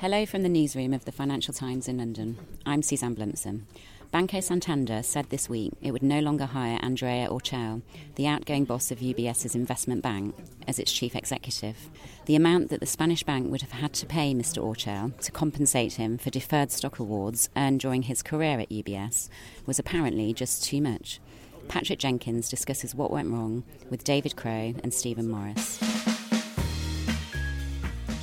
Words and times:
Hello 0.00 0.24
from 0.24 0.44
the 0.44 0.48
newsroom 0.48 0.94
of 0.94 1.06
the 1.06 1.10
Financial 1.10 1.52
Times 1.52 1.88
in 1.88 1.98
London. 1.98 2.38
I'm 2.64 2.82
Suzanne 2.82 3.16
Blumsom. 3.16 3.66
Banco 4.12 4.38
Santander 4.38 5.02
said 5.02 5.28
this 5.28 5.48
week 5.48 5.72
it 5.82 5.90
would 5.90 6.04
no 6.04 6.20
longer 6.20 6.46
hire 6.46 6.78
Andrea 6.80 7.26
Orcel, 7.28 7.82
the 8.14 8.28
outgoing 8.28 8.64
boss 8.64 8.92
of 8.92 9.00
UBS's 9.00 9.56
investment 9.56 10.02
bank, 10.02 10.36
as 10.68 10.78
its 10.78 10.92
chief 10.92 11.16
executive. 11.16 11.90
The 12.26 12.36
amount 12.36 12.70
that 12.70 12.78
the 12.78 12.86
Spanish 12.86 13.24
bank 13.24 13.50
would 13.50 13.62
have 13.62 13.72
had 13.72 13.92
to 13.94 14.06
pay 14.06 14.32
Mr. 14.32 14.62
Orcel 14.62 15.18
to 15.20 15.32
compensate 15.32 15.94
him 15.94 16.16
for 16.16 16.30
deferred 16.30 16.70
stock 16.70 17.00
awards 17.00 17.48
earned 17.56 17.80
during 17.80 18.02
his 18.02 18.22
career 18.22 18.60
at 18.60 18.70
UBS 18.70 19.28
was 19.66 19.80
apparently 19.80 20.32
just 20.32 20.62
too 20.62 20.80
much. 20.80 21.18
Patrick 21.66 21.98
Jenkins 21.98 22.48
discusses 22.48 22.94
what 22.94 23.10
went 23.10 23.32
wrong 23.32 23.64
with 23.90 24.04
David 24.04 24.36
Crow 24.36 24.74
and 24.80 24.94
Stephen 24.94 25.28
Morris 25.28 25.87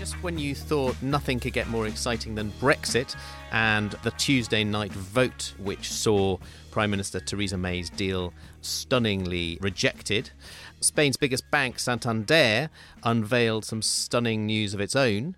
just 0.05 0.21
when 0.21 0.37
you 0.37 0.53
thought 0.53 0.95
nothing 1.01 1.39
could 1.39 1.51
get 1.51 1.67
more 1.67 1.87
exciting 1.87 2.35
than 2.35 2.51
Brexit 2.61 3.15
and 3.51 3.89
the 4.03 4.11
Tuesday 4.11 4.63
night 4.63 4.91
vote, 4.91 5.55
which 5.57 5.91
saw 5.91 6.37
Prime 6.69 6.91
Minister 6.91 7.19
Theresa 7.19 7.57
May's 7.57 7.89
deal 7.89 8.31
stunningly 8.61 9.57
rejected, 9.61 10.29
Spain's 10.79 11.17
biggest 11.17 11.49
bank, 11.49 11.79
Santander, 11.79 12.69
unveiled 13.01 13.65
some 13.65 13.81
stunning 13.81 14.45
news 14.45 14.75
of 14.75 14.79
its 14.79 14.95
own. 14.95 15.35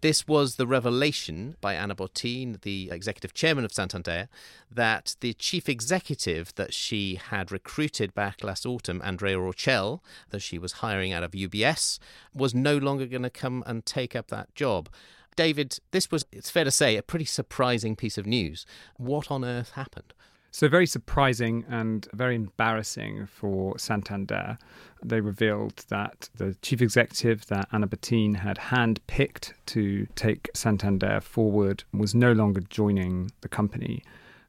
This 0.00 0.28
was 0.28 0.56
the 0.56 0.66
revelation 0.66 1.56
by 1.60 1.74
Ana 1.74 1.96
Botín, 1.96 2.60
the 2.60 2.88
executive 2.92 3.34
chairman 3.34 3.64
of 3.64 3.72
Santander, 3.72 4.28
that 4.70 5.16
the 5.20 5.34
chief 5.34 5.68
executive 5.68 6.54
that 6.54 6.72
she 6.72 7.16
had 7.16 7.50
recruited 7.50 8.14
back 8.14 8.44
last 8.44 8.64
autumn, 8.64 9.02
Andrea 9.04 9.38
Orcel, 9.38 10.00
that 10.30 10.40
she 10.40 10.56
was 10.56 10.74
hiring 10.74 11.12
out 11.12 11.24
of 11.24 11.32
UBS, 11.32 11.98
was 12.32 12.54
no 12.54 12.76
longer 12.76 13.06
going 13.06 13.24
to 13.24 13.30
come 13.30 13.64
and 13.66 13.84
take 13.84 14.14
up 14.14 14.28
that 14.28 14.54
job. 14.54 14.88
David, 15.34 15.80
this 15.90 16.12
was, 16.12 16.24
it's 16.30 16.50
fair 16.50 16.64
to 16.64 16.70
say, 16.70 16.96
a 16.96 17.02
pretty 17.02 17.24
surprising 17.24 17.96
piece 17.96 18.18
of 18.18 18.26
news. 18.26 18.66
What 18.96 19.32
on 19.32 19.44
earth 19.44 19.72
happened? 19.72 20.14
So, 20.50 20.66
very 20.66 20.86
surprising 20.86 21.64
and 21.68 22.08
very 22.12 22.34
embarrassing 22.34 23.26
for 23.26 23.78
Santander. 23.78 24.58
They 25.04 25.20
revealed 25.20 25.84
that 25.88 26.30
the 26.34 26.56
chief 26.62 26.80
executive 26.80 27.46
that 27.46 27.68
Ana 27.70 27.86
Botín 27.86 28.36
had 28.36 28.56
handpicked 28.56 29.52
to 29.66 30.06
take 30.14 30.48
Santander 30.54 31.20
forward 31.20 31.84
was 31.92 32.14
no 32.14 32.32
longer 32.32 32.60
joining 32.60 33.30
the 33.42 33.48
company. 33.48 34.02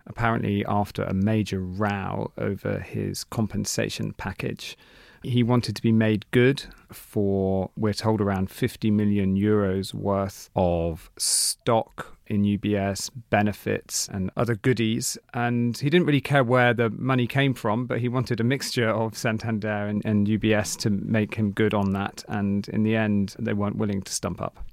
Apparently, 0.07 0.65
after 0.65 1.03
a 1.03 1.13
major 1.13 1.59
row 1.59 2.31
over 2.37 2.79
his 2.79 3.23
compensation 3.25 4.13
package. 4.13 4.77
He 5.23 5.43
wanted 5.43 5.75
to 5.75 5.81
be 5.81 5.91
made 5.91 6.25
good 6.31 6.63
for, 6.91 7.71
we're 7.75 7.93
told, 7.93 8.21
around 8.21 8.49
50 8.49 8.91
million 8.91 9.35
euros 9.35 9.93
worth 9.93 10.49
of 10.55 11.11
stock 11.17 12.17
in 12.27 12.43
UBS, 12.43 13.09
benefits, 13.29 14.07
and 14.07 14.31
other 14.37 14.55
goodies. 14.55 15.17
And 15.33 15.77
he 15.77 15.89
didn't 15.89 16.05
really 16.05 16.21
care 16.21 16.43
where 16.43 16.73
the 16.73 16.89
money 16.91 17.27
came 17.27 17.53
from, 17.53 17.85
but 17.85 17.99
he 17.99 18.07
wanted 18.07 18.39
a 18.39 18.43
mixture 18.43 18.89
of 18.89 19.17
Santander 19.17 19.87
and, 19.87 20.05
and 20.05 20.27
UBS 20.27 20.77
to 20.79 20.89
make 20.89 21.35
him 21.35 21.51
good 21.51 21.73
on 21.73 21.91
that. 21.93 22.23
And 22.27 22.67
in 22.69 22.83
the 22.83 22.95
end, 22.95 23.35
they 23.39 23.53
weren't 23.53 23.77
willing 23.77 24.01
to 24.03 24.11
stump 24.11 24.41
up. 24.41 24.63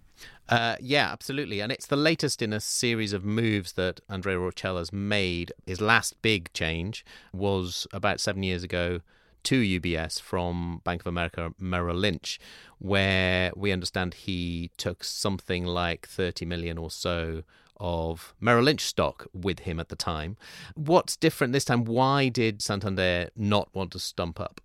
Uh, 0.48 0.77
yeah, 0.80 1.11
absolutely. 1.11 1.61
And 1.61 1.72
it's 1.72 1.86
the 1.86 1.97
latest 1.97 2.41
in 2.41 2.52
a 2.52 2.61
series 2.61 3.12
of 3.12 3.24
moves 3.24 3.72
that 3.72 4.00
Andrea 4.08 4.39
Orcel 4.39 4.78
has 4.78 4.92
made. 4.92 5.52
His 5.67 5.80
last 5.80 6.20
big 6.22 6.52
change 6.52 7.05
was 7.33 7.86
about 7.92 8.20
seven 8.20 8.42
years 8.42 8.62
ago 8.62 9.00
to 9.47 9.80
UBS 9.80 10.20
from 10.20 10.80
Bank 10.83 11.02
of 11.02 11.06
America 11.06 11.52
Merrill 11.56 11.97
Lynch, 11.97 12.41
where 12.80 13.52
we 13.55 13.70
understand 13.70 14.14
he 14.14 14.72
took 14.77 15.05
something 15.05 15.64
like 15.64 16.08
30 16.08 16.44
million 16.44 16.78
or 16.78 16.91
so 16.91 17.44
of 17.78 18.34
Merrill 18.41 18.64
Lynch 18.64 18.80
stock 18.80 19.28
with 19.33 19.61
him 19.61 19.78
at 19.78 19.89
the 19.89 19.94
time. 19.94 20.36
What's 20.74 21.17
different 21.17 21.52
this 21.52 21.64
time? 21.64 21.84
Why 21.84 22.28
did 22.28 22.61
Santander 22.61 23.30
not 23.36 23.69
want 23.72 23.92
to 23.92 24.00
stump 24.00 24.40
up? 24.40 24.61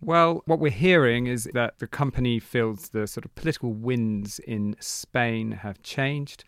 Well, 0.00 0.42
what 0.46 0.58
we're 0.58 0.72
hearing 0.72 1.28
is 1.28 1.48
that 1.54 1.78
the 1.78 1.86
company 1.86 2.40
feels 2.40 2.88
the 2.88 3.06
sort 3.06 3.24
of 3.24 3.32
political 3.36 3.72
winds 3.72 4.40
in 4.40 4.74
Spain 4.80 5.52
have 5.52 5.80
changed 5.84 6.42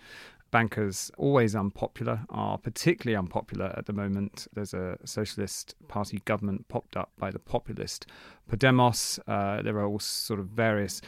bankers, 0.54 1.10
always 1.18 1.56
unpopular, 1.56 2.20
are 2.30 2.56
particularly 2.58 3.16
unpopular 3.16 3.74
at 3.76 3.86
the 3.86 3.92
moment. 3.92 4.46
There's 4.54 4.72
a 4.72 4.96
socialist 5.04 5.74
party 5.88 6.22
government 6.26 6.68
popped 6.68 6.96
up 6.96 7.10
by 7.18 7.32
the 7.32 7.40
populist 7.40 8.06
Podemos. 8.48 9.18
Uh, 9.26 9.62
there 9.62 9.76
are 9.78 9.84
all 9.84 9.98
sort 9.98 10.38
of 10.38 10.46
various 10.46 11.02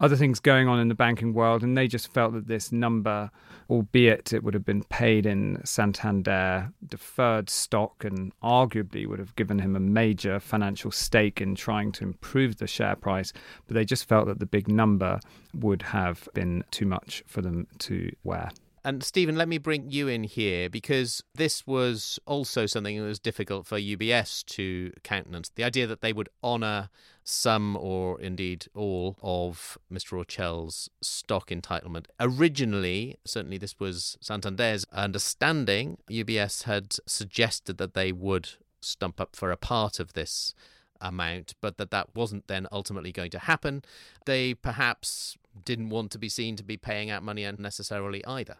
other 0.00 0.16
things 0.16 0.40
going 0.40 0.66
on 0.66 0.80
in 0.80 0.88
the 0.88 0.96
banking 0.96 1.32
world, 1.32 1.62
and 1.62 1.78
they 1.78 1.86
just 1.86 2.12
felt 2.12 2.32
that 2.32 2.48
this 2.48 2.72
number, 2.72 3.30
albeit 3.70 4.32
it 4.32 4.42
would 4.42 4.54
have 4.54 4.64
been 4.64 4.82
paid 4.82 5.26
in 5.26 5.60
Santander 5.64 6.72
deferred 6.88 7.48
stock 7.48 8.04
and 8.04 8.32
arguably 8.42 9.06
would 9.06 9.20
have 9.20 9.36
given 9.36 9.60
him 9.60 9.76
a 9.76 9.80
major 9.80 10.40
financial 10.40 10.90
stake 10.90 11.40
in 11.40 11.54
trying 11.54 11.92
to 11.92 12.02
improve 12.02 12.56
the 12.56 12.66
share 12.66 12.96
price, 12.96 13.32
but 13.68 13.74
they 13.74 13.84
just 13.84 14.08
felt 14.08 14.26
that 14.26 14.40
the 14.40 14.46
big 14.46 14.66
number 14.66 15.20
would 15.54 15.82
have 15.82 16.28
been 16.34 16.64
too 16.72 16.86
much 16.86 17.22
for 17.28 17.42
them 17.42 17.68
to 17.78 18.10
wear. 18.24 18.50
And 18.88 19.04
Stephen, 19.04 19.36
let 19.36 19.48
me 19.48 19.58
bring 19.58 19.90
you 19.90 20.08
in 20.08 20.24
here 20.24 20.70
because 20.70 21.22
this 21.34 21.66
was 21.66 22.18
also 22.24 22.64
something 22.64 22.96
that 22.96 23.04
was 23.04 23.18
difficult 23.18 23.66
for 23.66 23.78
UBS 23.78 24.42
to 24.46 24.94
countenance. 25.04 25.50
The 25.54 25.64
idea 25.64 25.86
that 25.86 26.00
they 26.00 26.14
would 26.14 26.30
honour 26.42 26.88
some 27.22 27.76
or 27.76 28.18
indeed 28.18 28.64
all 28.74 29.18
of 29.20 29.76
Mr. 29.92 30.16
Orcel's 30.16 30.88
stock 31.02 31.50
entitlement. 31.50 32.06
Originally, 32.18 33.18
certainly 33.26 33.58
this 33.58 33.78
was 33.78 34.16
Santander's 34.22 34.86
understanding, 34.90 35.98
UBS 36.10 36.62
had 36.62 36.94
suggested 37.04 37.76
that 37.76 37.92
they 37.92 38.10
would 38.10 38.52
stump 38.80 39.20
up 39.20 39.36
for 39.36 39.50
a 39.50 39.58
part 39.58 40.00
of 40.00 40.14
this 40.14 40.54
amount, 40.98 41.52
but 41.60 41.76
that 41.76 41.90
that 41.90 42.14
wasn't 42.14 42.46
then 42.46 42.66
ultimately 42.72 43.12
going 43.12 43.32
to 43.32 43.38
happen. 43.40 43.82
They 44.24 44.54
perhaps 44.54 45.36
didn't 45.62 45.90
want 45.90 46.10
to 46.12 46.18
be 46.18 46.30
seen 46.30 46.56
to 46.56 46.64
be 46.64 46.78
paying 46.78 47.10
out 47.10 47.22
money 47.22 47.44
unnecessarily 47.44 48.24
either. 48.24 48.56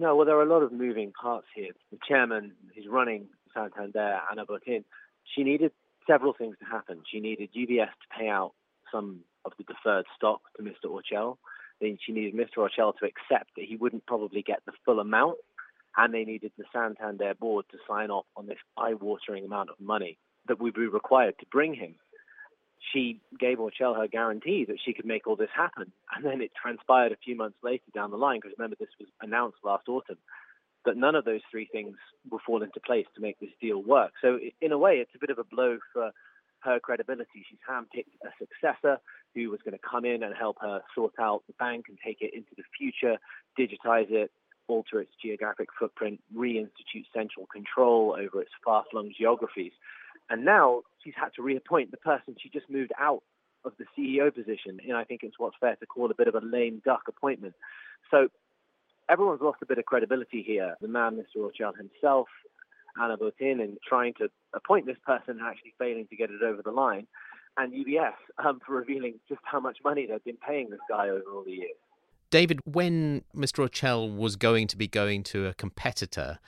No, 0.00 0.14
well, 0.14 0.26
there 0.26 0.36
are 0.36 0.42
a 0.42 0.48
lot 0.48 0.62
of 0.62 0.70
moving 0.72 1.12
parts 1.12 1.48
here. 1.54 1.72
The 1.90 1.98
chairman 2.06 2.52
who's 2.74 2.86
running 2.88 3.26
Santander, 3.52 4.20
Ana 4.30 4.46
Botín, 4.46 4.84
she 5.24 5.42
needed 5.42 5.72
several 6.06 6.32
things 6.32 6.56
to 6.60 6.64
happen. 6.64 7.02
She 7.10 7.18
needed 7.18 7.50
UBS 7.52 7.88
to 7.88 8.16
pay 8.16 8.28
out 8.28 8.52
some 8.92 9.20
of 9.44 9.52
the 9.58 9.64
deferred 9.64 10.06
stock 10.16 10.40
to 10.56 10.62
Mr. 10.62 10.86
Orcel. 10.86 11.36
Then 11.80 11.98
she 12.04 12.12
needed 12.12 12.34
Mr. 12.34 12.58
Orcel 12.58 12.96
to 12.98 13.06
accept 13.06 13.50
that 13.56 13.64
he 13.64 13.74
wouldn't 13.74 14.06
probably 14.06 14.40
get 14.40 14.60
the 14.66 14.72
full 14.84 15.00
amount. 15.00 15.38
And 15.96 16.14
they 16.14 16.24
needed 16.24 16.52
the 16.56 16.64
Santander 16.72 17.34
board 17.34 17.64
to 17.72 17.78
sign 17.88 18.10
off 18.10 18.26
on 18.36 18.46
this 18.46 18.58
eye-watering 18.76 19.44
amount 19.44 19.70
of 19.70 19.80
money 19.80 20.16
that 20.46 20.60
would 20.60 20.74
be 20.74 20.86
required 20.86 21.34
to 21.40 21.46
bring 21.50 21.74
him 21.74 21.96
she 22.92 23.20
gave 23.38 23.58
Orcel 23.58 23.96
her 23.96 24.06
guarantee 24.06 24.64
that 24.66 24.78
she 24.84 24.92
could 24.92 25.04
make 25.04 25.26
all 25.26 25.36
this 25.36 25.50
happen. 25.54 25.92
And 26.14 26.24
then 26.24 26.40
it 26.40 26.52
transpired 26.60 27.12
a 27.12 27.16
few 27.16 27.36
months 27.36 27.58
later 27.62 27.84
down 27.94 28.10
the 28.10 28.16
line, 28.16 28.38
because 28.40 28.56
remember, 28.58 28.76
this 28.78 28.88
was 28.98 29.08
announced 29.20 29.58
last 29.64 29.88
autumn, 29.88 30.18
that 30.84 30.96
none 30.96 31.14
of 31.14 31.24
those 31.24 31.40
three 31.50 31.68
things 31.70 31.96
will 32.30 32.40
fall 32.46 32.62
into 32.62 32.80
place 32.80 33.06
to 33.14 33.20
make 33.20 33.38
this 33.40 33.50
deal 33.60 33.82
work. 33.82 34.12
So, 34.22 34.38
in 34.60 34.72
a 34.72 34.78
way, 34.78 34.96
it's 34.96 35.14
a 35.14 35.18
bit 35.18 35.30
of 35.30 35.38
a 35.38 35.44
blow 35.44 35.78
for 35.92 36.12
her 36.60 36.80
credibility. 36.80 37.44
She's 37.48 37.58
handpicked 37.68 38.14
a 38.24 38.30
successor 38.38 38.98
who 39.34 39.50
was 39.50 39.60
going 39.64 39.78
to 39.78 39.88
come 39.88 40.04
in 40.04 40.22
and 40.22 40.34
help 40.34 40.56
her 40.60 40.80
sort 40.94 41.14
out 41.20 41.42
the 41.46 41.54
bank 41.58 41.86
and 41.88 41.98
take 42.04 42.18
it 42.20 42.34
into 42.34 42.50
the 42.56 42.64
future, 42.76 43.18
digitize 43.58 44.10
it, 44.10 44.30
alter 44.68 45.00
its 45.00 45.12
geographic 45.20 45.68
footprint, 45.78 46.20
reinstitute 46.34 47.06
central 47.14 47.46
control 47.46 48.16
over 48.18 48.42
its 48.42 48.50
far 48.64 48.84
flung 48.90 49.12
geographies. 49.16 49.72
And 50.30 50.44
now 50.44 50.82
she's 51.02 51.14
had 51.16 51.30
to 51.36 51.42
reappoint 51.42 51.90
the 51.90 51.96
person 51.96 52.36
she 52.40 52.48
just 52.48 52.68
moved 52.68 52.92
out 52.98 53.22
of 53.64 53.72
the 53.78 53.84
CEO 53.96 54.34
position. 54.34 54.78
And 54.86 54.96
I 54.96 55.04
think 55.04 55.22
it's 55.22 55.38
what's 55.38 55.56
fair 55.60 55.76
to 55.76 55.86
call 55.86 56.10
a 56.10 56.14
bit 56.14 56.28
of 56.28 56.34
a 56.34 56.40
lame 56.40 56.82
duck 56.84 57.02
appointment. 57.08 57.54
So 58.10 58.28
everyone's 59.08 59.40
lost 59.40 59.58
a 59.62 59.66
bit 59.66 59.78
of 59.78 59.84
credibility 59.84 60.42
here. 60.42 60.76
The 60.80 60.88
man, 60.88 61.16
Mr. 61.16 61.42
Orcel 61.42 61.76
himself, 61.76 62.28
Ana 63.00 63.16
Botín, 63.16 63.60
in 63.60 63.78
trying 63.86 64.14
to 64.14 64.28
appoint 64.54 64.86
this 64.86 64.98
person 65.04 65.38
and 65.38 65.42
actually 65.42 65.74
failing 65.78 66.06
to 66.08 66.16
get 66.16 66.30
it 66.30 66.42
over 66.42 66.62
the 66.62 66.70
line, 66.70 67.06
and 67.56 67.72
UBS 67.72 68.14
um, 68.44 68.60
for 68.64 68.74
revealing 68.74 69.14
just 69.28 69.40
how 69.44 69.60
much 69.60 69.78
money 69.84 70.06
they've 70.06 70.24
been 70.24 70.36
paying 70.36 70.70
this 70.70 70.80
guy 70.88 71.08
over 71.08 71.24
all 71.34 71.44
the 71.44 71.52
years. 71.52 71.76
David, 72.30 72.60
when 72.64 73.22
Mr. 73.34 73.66
Orcel 73.66 74.14
was 74.14 74.36
going 74.36 74.66
to 74.68 74.76
be 74.76 74.86
going 74.86 75.22
to 75.24 75.46
a 75.46 75.54
competitor, 75.54 76.38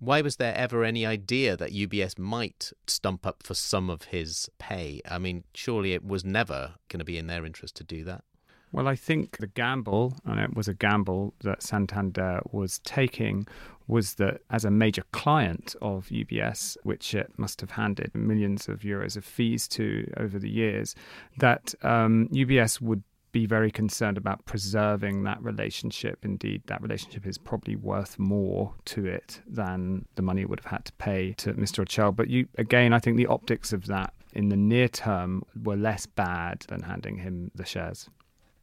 why 0.00 0.22
was 0.22 0.36
there 0.36 0.54
ever 0.56 0.82
any 0.82 1.04
idea 1.04 1.56
that 1.56 1.72
UBS 1.72 2.18
might 2.18 2.72
stump 2.86 3.26
up 3.26 3.42
for 3.42 3.54
some 3.54 3.90
of 3.90 4.04
his 4.04 4.50
pay? 4.58 5.02
I 5.08 5.18
mean, 5.18 5.44
surely 5.54 5.92
it 5.92 6.04
was 6.04 6.24
never 6.24 6.74
going 6.88 6.98
to 6.98 7.04
be 7.04 7.18
in 7.18 7.26
their 7.26 7.44
interest 7.44 7.76
to 7.76 7.84
do 7.84 8.02
that. 8.04 8.24
Well, 8.72 8.88
I 8.88 8.96
think 8.96 9.38
the 9.38 9.48
gamble, 9.48 10.16
and 10.24 10.40
it 10.40 10.54
was 10.54 10.68
a 10.68 10.74
gamble 10.74 11.34
that 11.42 11.62
Santander 11.62 12.40
was 12.50 12.78
taking, 12.80 13.46
was 13.88 14.14
that 14.14 14.40
as 14.48 14.64
a 14.64 14.70
major 14.70 15.02
client 15.12 15.74
of 15.82 16.06
UBS, 16.06 16.76
which 16.84 17.12
it 17.12 17.32
must 17.36 17.60
have 17.60 17.72
handed 17.72 18.14
millions 18.14 18.68
of 18.68 18.80
euros 18.80 19.16
of 19.16 19.24
fees 19.24 19.66
to 19.68 20.10
over 20.16 20.38
the 20.38 20.48
years, 20.48 20.94
that 21.38 21.74
um, 21.82 22.28
UBS 22.32 22.80
would 22.80 23.02
be 23.32 23.46
very 23.46 23.70
concerned 23.70 24.16
about 24.16 24.44
preserving 24.44 25.22
that 25.24 25.42
relationship. 25.42 26.24
Indeed, 26.24 26.62
that 26.66 26.82
relationship 26.82 27.26
is 27.26 27.38
probably 27.38 27.76
worth 27.76 28.18
more 28.18 28.74
to 28.86 29.06
it 29.06 29.40
than 29.46 30.06
the 30.14 30.22
money 30.22 30.42
it 30.42 30.50
would 30.50 30.60
have 30.60 30.70
had 30.70 30.84
to 30.86 30.92
pay 30.94 31.32
to 31.34 31.54
Mr. 31.54 31.84
Orcel. 31.84 32.14
But 32.14 32.28
you, 32.28 32.48
again, 32.58 32.92
I 32.92 32.98
think 32.98 33.16
the 33.16 33.26
optics 33.26 33.72
of 33.72 33.86
that 33.86 34.12
in 34.32 34.48
the 34.48 34.56
near 34.56 34.88
term 34.88 35.42
were 35.62 35.76
less 35.76 36.06
bad 36.06 36.64
than 36.68 36.82
handing 36.82 37.18
him 37.18 37.50
the 37.54 37.64
shares. 37.64 38.08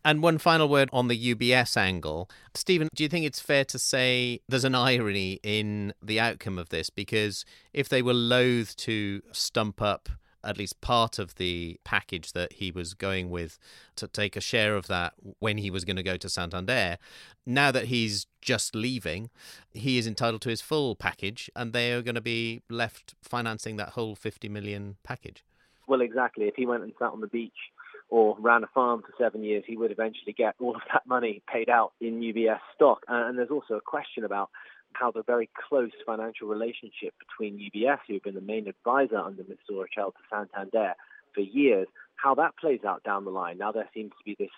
And 0.05 0.23
one 0.23 0.37
final 0.37 0.69
word 0.69 0.89
on 0.93 1.09
the 1.09 1.35
UBS 1.35 1.75
angle. 1.75 2.29
Stephen, 2.55 2.87
do 2.95 3.03
you 3.03 3.09
think 3.09 3.25
it's 3.25 3.41
fair 3.41 3.65
to 3.65 3.77
say 3.77 4.39
there's 4.47 4.63
an 4.63 4.75
irony 4.75 5.39
in 5.43 5.93
the 6.01 6.17
outcome 6.17 6.57
of 6.57 6.69
this? 6.69 6.89
Because 6.89 7.43
if 7.73 7.89
they 7.89 8.01
were 8.01 8.13
loath 8.13 8.75
to 8.77 9.21
stump 9.33 9.81
up 9.81 10.07
at 10.44 10.57
least 10.57 10.81
part 10.81 11.19
of 11.19 11.36
the 11.36 11.80
package 11.84 12.34
that 12.34 12.54
he 12.54 12.72
was 12.72 12.94
going 12.94 13.30
with 13.30 13.57
to 13.95 14.07
take 14.07 14.36
a 14.36 14.42
share 14.42 14.75
of 14.75 14.88
that 14.88 15.13
when 15.39 15.57
he 15.57 15.69
was 15.69 15.86
going 15.86 15.95
to 15.95 16.04
go 16.04 16.18
to 16.18 16.30
Santander. 16.30 16.98
Now 17.45 17.72
that 17.72 17.86
he's 17.86 18.28
just 18.42 18.75
leaving, 18.75 19.30
he 19.74 19.98
is 19.98 20.07
entitled 20.07 20.42
to 20.42 20.50
his 20.50 20.62
full 20.62 20.95
package 20.95 21.50
and 21.56 21.74
they 21.74 21.92
are 21.94 22.01
going 22.01 22.16
to 22.16 22.22
be 22.22 22.62
left 22.69 23.16
financing 23.22 23.78
that 23.78 23.89
whole 23.89 24.16
50 24.16 24.50
million 24.50 24.98
package. 25.04 25.44
Well, 25.88 26.01
exactly. 26.01 26.45
If 26.45 26.56
he 26.56 26.66
went 26.66 26.84
and 26.84 26.94
sat 27.00 27.12
on 27.12 27.22
the 27.22 27.28
beach 27.28 27.51
or 28.10 28.36
ran 28.39 28.63
a 28.63 28.68
farm 28.68 29.01
for 29.01 29.13
seven 29.18 29.44
years, 29.44 29.63
he 29.66 29.78
would 29.78 29.92
eventually 29.92 30.34
get 30.34 30.56
all 30.60 30.75
of 30.75 30.81
that 30.94 31.07
money 31.07 31.42
paid 31.51 31.69
out 31.69 31.94
in 32.00 32.22
UBS 32.22 32.60
stock. 32.75 33.04
And 33.07 33.38
there's 33.38 33.51
also 33.51 33.75
a 33.75 33.81
question 33.81 34.24
about 34.24 34.50
how 34.97 35.11
the 35.11 35.23
very 35.23 35.49
close 35.69 35.91
financial 36.05 36.47
relationship 36.47 37.13
between 37.19 37.59
UBS, 37.59 37.99
who've 38.07 38.23
been 38.23 38.35
the 38.35 38.41
main 38.41 38.67
advisor 38.67 39.17
under 39.17 39.44
Mr. 39.44 39.71
Orcel 39.71 40.13
to 40.13 40.19
Santander 40.29 40.94
for 41.33 41.41
years, 41.41 41.88
how 42.15 42.33
that 42.35 42.57
plays 42.57 42.79
out 42.88 43.03
down 43.03 43.25
the 43.25 43.31
line. 43.31 43.57
Now 43.57 43.71
there 43.71 43.89
seems 43.94 44.11
to 44.11 44.23
be 44.25 44.35
this 44.39 44.49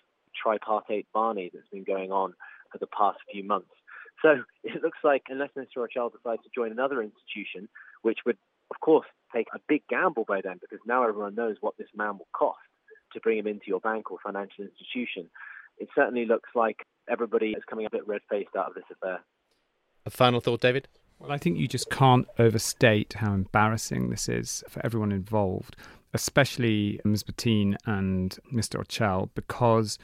tripartite 0.41 1.07
Barney 1.13 1.49
that's 1.53 1.67
been 1.69 1.83
going 1.83 2.11
on 2.11 2.33
for 2.71 2.77
the 2.77 2.87
past 2.87 3.19
few 3.31 3.43
months. 3.43 3.71
So 4.21 4.43
it 4.63 4.81
looks 4.81 4.99
like 5.03 5.23
unless 5.29 5.49
Mr. 5.57 5.77
Orcel 5.77 6.11
decides 6.11 6.43
to 6.43 6.49
join 6.53 6.71
another 6.71 7.01
institution, 7.01 7.67
which 8.01 8.19
would, 8.25 8.37
of 8.71 8.79
course, 8.79 9.07
take 9.33 9.47
a 9.53 9.59
big 9.67 9.83
gamble 9.89 10.25
by 10.27 10.41
then 10.41 10.57
because 10.59 10.79
now 10.85 11.03
everyone 11.03 11.35
knows 11.35 11.57
what 11.61 11.77
this 11.77 11.87
man 11.95 12.17
will 12.17 12.27
cost 12.33 12.59
to 13.13 13.19
bring 13.19 13.37
him 13.37 13.47
into 13.47 13.65
your 13.67 13.79
bank 13.79 14.11
or 14.11 14.17
financial 14.23 14.65
institution. 14.65 15.29
It 15.77 15.89
certainly 15.95 16.25
looks 16.25 16.49
like 16.55 16.85
everybody 17.09 17.51
is 17.51 17.63
coming 17.69 17.85
a 17.85 17.89
bit 17.89 18.07
red 18.07 18.21
faced 18.29 18.55
out 18.57 18.69
of 18.69 18.75
this 18.75 18.83
affair. 18.91 19.21
A 20.09 20.11
final 20.11 20.41
thought, 20.41 20.61
David? 20.61 20.87
Well, 21.19 21.31
I 21.31 21.37
think 21.37 21.59
you 21.59 21.67
just 21.67 21.91
can't 21.91 22.27
overstate 22.39 23.13
how 23.13 23.31
embarrassing 23.31 24.09
this 24.09 24.27
is 24.27 24.63
for 24.67 24.83
everyone 24.83 25.11
involved, 25.11 25.75
especially 26.15 26.99
Ms. 27.03 27.21
Botín 27.21 27.75
and 27.85 28.35
Mr. 28.51 28.83
Orcel, 28.83 29.29
because 29.35 29.99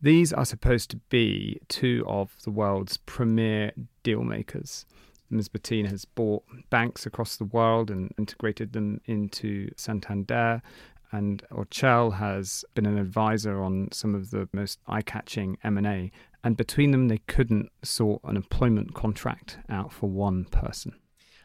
these 0.00 0.32
are 0.32 0.46
supposed 0.46 0.88
to 0.92 0.96
be 1.10 1.60
two 1.68 2.02
of 2.08 2.34
the 2.44 2.50
world's 2.50 2.96
premier 2.96 3.72
deal 4.02 4.22
makers. 4.22 4.86
Ms. 5.28 5.50
Botín 5.50 5.86
has 5.86 6.06
bought 6.06 6.44
banks 6.70 7.04
across 7.04 7.36
the 7.36 7.44
world 7.44 7.90
and 7.90 8.10
integrated 8.16 8.72
them 8.72 9.02
into 9.04 9.68
Santander. 9.76 10.62
And 11.10 11.42
Orcel 11.50 12.14
has 12.14 12.64
been 12.72 12.86
an 12.86 12.96
advisor 12.96 13.62
on 13.62 13.90
some 13.92 14.14
of 14.14 14.30
the 14.30 14.48
most 14.54 14.78
eye-catching 14.86 15.58
M&A. 15.62 16.10
And 16.44 16.56
between 16.56 16.90
them, 16.90 17.08
they 17.08 17.18
couldn't 17.18 17.70
sort 17.82 18.20
an 18.24 18.36
employment 18.36 18.94
contract 18.94 19.58
out 19.68 19.92
for 19.92 20.08
one 20.10 20.44
person. 20.46 20.94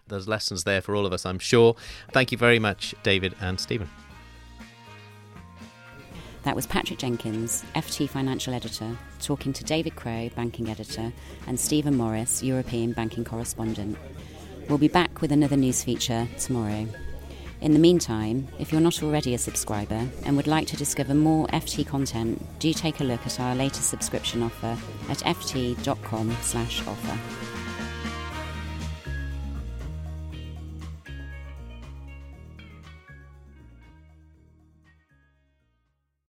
There's 0.07 0.27
lessons 0.27 0.63
there 0.63 0.81
for 0.81 0.95
all 0.95 1.05
of 1.05 1.13
us, 1.13 1.25
I'm 1.25 1.39
sure. 1.39 1.75
Thank 2.11 2.31
you 2.31 2.37
very 2.37 2.59
much, 2.59 2.95
David 3.03 3.35
and 3.41 3.59
Stephen. 3.59 3.89
That 6.43 6.55
was 6.55 6.65
Patrick 6.65 6.97
Jenkins, 6.97 7.65
FT 7.75 8.07
Financial 8.07 8.53
Editor, 8.53 8.97
talking 9.19 9.51
to 9.51 9.65
David 9.65 9.95
Crow, 9.97 10.29
Banking 10.33 10.69
Editor, 10.69 11.11
and 11.45 11.59
Stephen 11.59 11.97
Morris, 11.97 12.41
European 12.41 12.93
Banking 12.93 13.25
Correspondent. 13.25 13.97
We'll 14.69 14.77
be 14.77 14.87
back 14.87 15.19
with 15.21 15.33
another 15.33 15.57
news 15.57 15.83
feature 15.83 16.27
tomorrow. 16.39 16.87
In 17.59 17.73
the 17.73 17.79
meantime, 17.79 18.47
if 18.59 18.71
you're 18.71 18.81
not 18.81 19.01
already 19.01 19.33
a 19.33 19.37
subscriber 19.37 20.07
and 20.25 20.37
would 20.37 20.47
like 20.47 20.67
to 20.67 20.77
discover 20.77 21.15
more 21.15 21.47
FT 21.47 21.87
content, 21.87 22.45
do 22.59 22.71
take 22.71 22.99
a 22.99 23.03
look 23.03 23.25
at 23.25 23.39
our 23.39 23.55
latest 23.55 23.89
subscription 23.89 24.43
offer 24.43 24.77
at 25.09 25.17
ft.com/offer. 25.19 27.56